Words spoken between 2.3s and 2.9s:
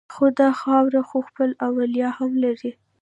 لري